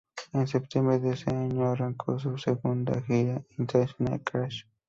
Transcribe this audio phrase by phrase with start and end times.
[0.33, 4.63] En septiembre de ese año arrancó su segunda gira internacional "Crash!